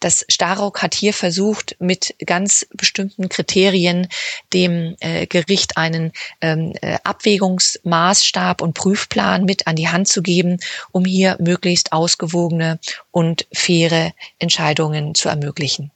Das 0.00 0.24
Starock 0.28 0.82
hat 0.82 0.94
hier 0.94 1.12
versucht, 1.12 1.76
mit 1.78 2.14
ganz 2.24 2.66
bestimmten 2.72 3.28
Kriterien 3.28 4.08
dem 4.52 4.96
äh, 5.00 5.26
Gericht 5.26 5.76
einen 5.76 6.12
ähm, 6.40 6.74
äh, 6.80 6.98
Abwägungsmaßstab 7.04 8.62
und 8.62 8.74
Prüfplan 8.74 9.44
mit 9.44 9.66
an 9.66 9.76
die 9.76 9.88
Hand 9.88 10.08
zu 10.08 10.22
geben, 10.22 10.58
um 10.92 11.04
hier 11.04 11.36
möglichst 11.40 11.92
ausgewogene 11.92 12.78
und 13.10 13.46
faire 13.52 14.12
Entscheidungen 14.38 15.14
zu 15.14 15.28
ermöglichen. 15.28 15.90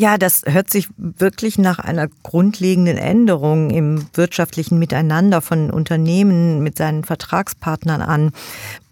Ja, 0.00 0.16
das 0.16 0.42
hört 0.46 0.70
sich 0.70 0.86
wirklich 0.96 1.58
nach 1.58 1.80
einer 1.80 2.06
grundlegenden 2.22 2.96
Änderung 2.96 3.70
im 3.70 4.06
wirtschaftlichen 4.14 4.78
Miteinander 4.78 5.40
von 5.40 5.72
Unternehmen 5.72 6.60
mit 6.60 6.78
seinen 6.78 7.02
Vertragspartnern 7.02 8.00
an. 8.00 8.30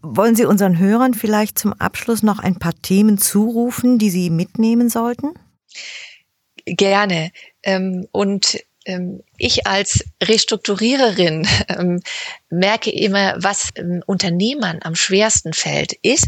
Wollen 0.03 0.35
Sie 0.35 0.47
unseren 0.47 0.81
Hörern 0.81 1.15
vielleicht 1.15 1.61
zum 1.61 1.75
Abschluss 1.75 2.25
noch 2.25 2.41
ein 2.41 2.57
paar 2.57 2.75
Themen 2.83 3.19
zurufen, 3.19 3.99
die 3.99 4.11
Sie 4.11 4.31
mitnehmen 4.31 4.89
sollten? 4.89 5.35
Gerne. 6.65 7.31
Ähm, 7.63 8.09
und 8.11 8.59
ähm, 8.85 9.23
ich 9.37 9.65
als 9.65 10.05
Restrukturiererin 10.21 11.47
ähm, 11.69 12.03
merke 12.51 12.91
immer, 12.91 13.37
was 13.39 13.71
Unternehmern 14.07 14.81
am 14.83 14.97
schwersten 14.97 15.53
fällt, 15.53 15.93
ist, 16.03 16.27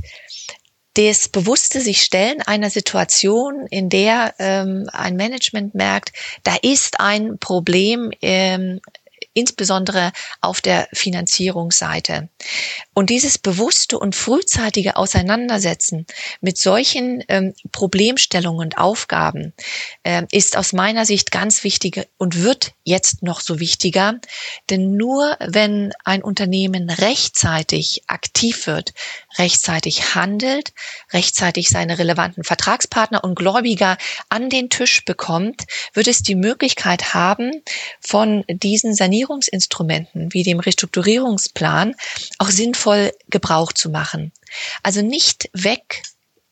das 0.95 1.29
bewusste 1.29 1.81
sich 1.81 2.03
stellen 2.03 2.43
einer 2.43 2.71
Situation, 2.71 3.67
in 3.71 3.89
der 3.89 4.35
ähm, 4.39 4.89
ein 4.93 5.17
Management 5.17 5.75
merkt, 5.75 6.13
da 6.43 6.57
ist 6.61 6.99
ein 6.99 7.39
Problem 7.39 8.11
ähm, 8.21 8.81
insbesondere 9.39 10.13
auf 10.41 10.61
der 10.61 10.89
Finanzierungsseite. 10.93 12.29
Und 12.95 13.11
dieses 13.11 13.39
bewusste 13.39 13.99
und 13.99 14.15
frühzeitige 14.15 14.97
Auseinandersetzen 14.97 16.07
mit 16.41 16.59
solchen 16.59 17.25
ähm, 17.29 17.55
Problemstellungen 17.73 18.69
und 18.69 18.79
Aufgaben 18.79 19.55
äh, 20.03 20.25
ist 20.33 20.57
aus 20.57 20.73
meiner 20.73 21.07
Sicht 21.07 21.31
ganz 21.31 21.65
wichtig 21.65 22.09
und 22.19 22.43
wird 22.43 22.73
jetzt 22.85 23.23
noch 23.23 23.41
so 23.41 23.61
wichtiger. 23.61 24.15
Denn 24.69 24.97
nur 24.97 25.37
wenn 25.41 25.93
ein 26.05 26.23
Unternehmen 26.23 26.91
rechtzeitig 26.91 28.03
aktiv 28.09 28.67
wird, 28.67 28.93
rechtzeitig 29.39 30.15
handelt, 30.15 30.73
rechtzeitig 31.13 31.69
seine 31.69 31.99
relevanten 31.99 32.45
Vertragspartner 32.45 33.23
und 33.23 33.37
Gläubiger 33.37 33.97
an 34.29 34.51
den 34.51 34.71
Tisch 34.71 35.05
bekommt, 35.05 35.65
wird 35.95 36.09
es 36.09 36.23
die 36.23 36.35
Möglichkeit 36.35 37.15
haben, 37.15 37.63
von 38.01 38.45
diesen 38.49 38.95
Sanierungsinstrumenten 39.29 40.33
wie 40.33 40.43
dem 40.43 40.61
Restrukturierungsplan 40.61 41.95
auch 42.39 42.49
sinnvoll 42.49 43.13
Gebrauch 43.29 43.73
zu 43.73 43.91
machen. 43.91 44.33
Also 44.83 45.03
nicht 45.03 45.51
weg 45.53 46.03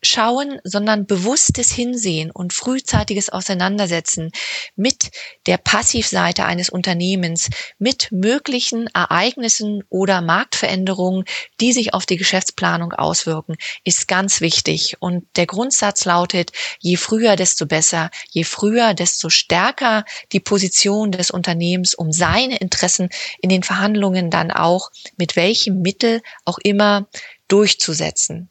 schauen, 0.03 0.61
sondern 0.63 1.07
bewusstes 1.07 1.71
Hinsehen 1.71 2.31
und 2.31 2.53
frühzeitiges 2.53 3.31
Auseinandersetzen 3.31 4.31
mit 4.77 5.11
der 5.47 5.57
Passivseite 5.57 6.45
eines 6.45 6.69
Unternehmens, 6.71 7.49
mit 7.79 8.13
möglichen 8.13 8.89
Ereignissen 8.89 9.83
oder 9.89 10.21
Marktveränderungen, 10.21 11.25
die 11.61 11.73
sich 11.73 11.95
auf 11.95 12.07
die 12.07 12.17
Geschäftsplanung 12.17 12.93
auswirken, 12.93 13.57
ist 13.85 14.07
ganz 14.07 14.41
wichtig. 14.41 14.97
Und 15.01 15.27
der 15.37 15.47
Grundsatz 15.47 16.05
lautet, 16.05 16.53
je 16.79 16.97
früher, 16.97 17.37
desto 17.37 17.67
besser, 17.67 18.11
je 18.31 18.45
früher, 18.45 18.95
desto 18.95 19.29
stärker 19.31 20.05
die 20.33 20.41
Position 20.41 21.11
des 21.11 21.31
Unternehmens, 21.31 21.95
um 21.95 22.13
seine 22.13 22.59
Interessen 22.59 23.09
in 23.41 23.49
den 23.49 23.63
Verhandlungen 23.63 24.31
dann 24.31 24.51
auch 24.51 24.91
mit 25.17 25.37
welchem 25.37 25.81
Mittel 25.83 26.23
auch 26.45 26.59
immer 26.59 27.09
durchzusetzen. 27.49 28.49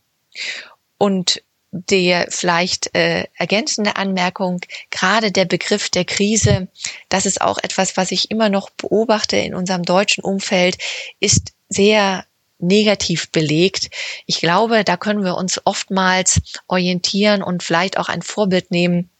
Und 1.05 1.43
der 1.71 2.29
vielleicht 2.31 2.95
äh, 2.95 3.25
ergänzende 3.35 3.95
Anmerkung, 3.95 4.59
gerade 4.89 5.31
der 5.31 5.45
Begriff 5.45 5.91
der 5.91 6.03
Krise, 6.03 6.67
das 7.09 7.27
ist 7.27 7.41
auch 7.41 7.59
etwas, 7.59 7.95
was 7.95 8.09
ich 8.09 8.31
immer 8.31 8.49
noch 8.49 8.71
beobachte 8.71 9.37
in 9.37 9.53
unserem 9.53 9.83
deutschen 9.83 10.23
Umfeld, 10.23 10.79
ist 11.19 11.53
sehr 11.69 12.25
negativ 12.57 13.29
belegt. 13.31 13.91
Ich 14.25 14.39
glaube, 14.39 14.83
da 14.83 14.97
können 14.97 15.23
wir 15.23 15.37
uns 15.37 15.61
oftmals 15.63 16.41
orientieren 16.67 17.43
und 17.43 17.61
vielleicht 17.61 17.99
auch 17.99 18.09
ein 18.09 18.23
Vorbild 18.23 18.71
nehmen 18.71 19.11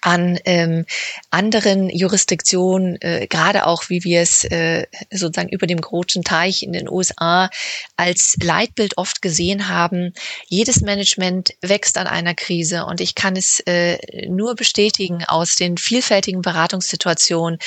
an 0.00 0.38
ähm, 0.44 0.86
anderen 1.30 1.90
Jurisdiktionen, 1.90 3.00
äh, 3.00 3.26
gerade 3.26 3.66
auch 3.66 3.88
wie 3.88 4.04
wir 4.04 4.20
es 4.20 4.44
äh, 4.44 4.86
sozusagen 5.10 5.48
über 5.48 5.66
dem 5.66 5.80
großen 5.80 6.22
Teich 6.24 6.62
in 6.62 6.72
den 6.72 6.88
USA 6.88 7.50
als 7.96 8.36
Leitbild 8.42 8.96
oft 8.98 9.22
gesehen 9.22 9.68
haben. 9.68 10.12
Jedes 10.46 10.80
Management 10.80 11.54
wächst 11.62 11.98
an 11.98 12.06
einer 12.06 12.34
Krise 12.34 12.84
und 12.84 13.00
ich 13.00 13.14
kann 13.14 13.36
es 13.36 13.60
äh, 13.60 13.98
nur 14.28 14.54
bestätigen 14.54 15.24
aus 15.24 15.56
den 15.56 15.78
vielfältigen 15.78 16.42
Beratungssituationen, 16.42 17.58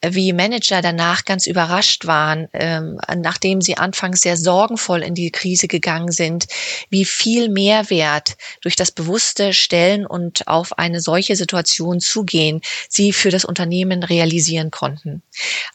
äh, 0.00 0.10
wie 0.12 0.32
Manager 0.32 0.80
danach 0.82 1.24
ganz 1.24 1.46
überrascht 1.46 2.06
waren, 2.06 2.52
äh, 2.52 2.80
nachdem 3.16 3.60
sie 3.60 3.76
anfangs 3.76 4.22
sehr 4.22 4.36
sorgenvoll 4.36 5.02
in 5.02 5.14
die 5.14 5.30
Krise 5.30 5.68
gegangen 5.68 6.12
sind, 6.12 6.46
wie 6.90 7.04
viel 7.04 7.48
Mehrwert 7.48 8.36
durch 8.62 8.76
das 8.76 8.90
bewusste 8.90 9.52
Stellen 9.52 10.06
und 10.06 10.48
auf 10.48 10.78
eine 10.78 11.00
solche 11.00 11.36
Situation 11.36 11.63
Situation 11.64 12.00
zugehen, 12.00 12.60
sie 12.88 13.12
für 13.12 13.30
das 13.30 13.44
Unternehmen 13.44 14.02
realisieren 14.02 14.70
konnten. 14.70 15.22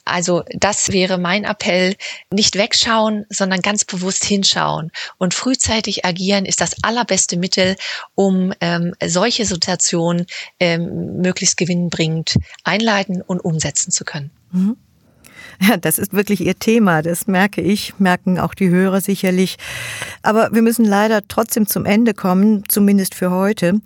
Also 0.04 0.44
das 0.54 0.92
wäre 0.92 1.18
mein 1.18 1.44
Appell, 1.44 1.96
nicht 2.30 2.56
wegschauen, 2.56 3.26
sondern 3.28 3.60
ganz 3.60 3.84
bewusst 3.84 4.24
hinschauen. 4.24 4.90
Und 5.18 5.34
frühzeitig 5.34 6.04
agieren 6.04 6.46
ist 6.46 6.60
das 6.60 6.76
allerbeste 6.82 7.36
Mittel, 7.36 7.76
um 8.14 8.52
ähm, 8.60 8.94
solche 9.04 9.44
Situationen 9.44 10.26
ähm, 10.58 11.20
möglichst 11.20 11.56
gewinnbringend 11.56 12.36
einleiten 12.64 13.22
und 13.22 13.40
umsetzen 13.40 13.90
zu 13.90 14.04
können. 14.04 14.30
Mhm. 14.52 14.76
Ja, 15.62 15.76
das 15.76 15.98
ist 15.98 16.14
wirklich 16.14 16.40
Ihr 16.40 16.58
Thema, 16.58 17.02
das 17.02 17.26
merke 17.26 17.60
ich, 17.60 17.98
merken 17.98 18.38
auch 18.38 18.54
die 18.54 18.70
Hörer 18.70 19.02
sicherlich. 19.02 19.56
Aber 20.22 20.48
wir 20.52 20.62
müssen 20.62 20.86
leider 20.86 21.20
trotzdem 21.28 21.66
zum 21.66 21.84
Ende 21.84 22.14
kommen, 22.14 22.64
zumindest 22.68 23.14
für 23.14 23.30
heute. 23.30 23.80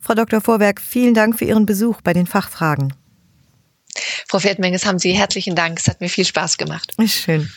Frau 0.00 0.14
Dr. 0.14 0.40
Vorwerk, 0.40 0.80
vielen 0.80 1.12
Dank 1.12 1.38
für 1.38 1.44
Ihren 1.44 1.66
Besuch 1.66 2.00
bei 2.00 2.14
den 2.14 2.26
Fachfragen. 2.26 2.94
Frau 4.26 4.38
Feldmenges, 4.38 4.86
haben 4.86 4.98
Sie 4.98 5.12
herzlichen 5.12 5.54
Dank. 5.54 5.78
Es 5.78 5.88
hat 5.88 6.00
mir 6.00 6.08
viel 6.08 6.24
Spaß 6.24 6.56
gemacht. 6.56 6.94
Schön. 7.04 7.48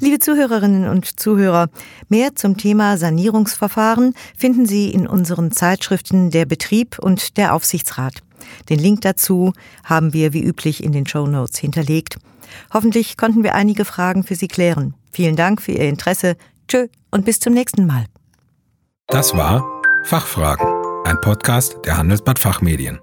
Liebe 0.00 0.18
Zuhörerinnen 0.18 0.88
und 0.88 1.20
Zuhörer, 1.20 1.68
mehr 2.08 2.34
zum 2.34 2.56
Thema 2.56 2.96
Sanierungsverfahren 2.96 4.14
finden 4.36 4.66
Sie 4.66 4.90
in 4.90 5.06
unseren 5.06 5.52
Zeitschriften 5.52 6.30
Der 6.30 6.46
Betrieb 6.46 6.98
und 6.98 7.36
der 7.36 7.54
Aufsichtsrat. 7.54 8.14
Den 8.68 8.78
Link 8.78 9.02
dazu 9.02 9.52
haben 9.84 10.12
wir 10.12 10.32
wie 10.32 10.42
üblich 10.42 10.82
in 10.82 10.92
den 10.92 11.06
Show 11.06 11.26
Notes 11.26 11.58
hinterlegt. 11.58 12.16
Hoffentlich 12.72 13.16
konnten 13.16 13.42
wir 13.42 13.54
einige 13.54 13.84
Fragen 13.84 14.24
für 14.24 14.34
Sie 14.34 14.48
klären. 14.48 14.94
Vielen 15.12 15.36
Dank 15.36 15.62
für 15.62 15.72
Ihr 15.72 15.88
Interesse. 15.88 16.36
Tschö 16.68 16.86
und 17.10 17.24
bis 17.24 17.40
zum 17.40 17.52
nächsten 17.52 17.86
Mal. 17.86 18.06
Das 19.08 19.36
war 19.36 19.64
Fachfragen, 20.04 20.66
ein 21.04 21.20
Podcast 21.20 21.76
der 21.84 21.98
Handelsblatt 21.98 22.38
Fachmedien. 22.38 22.98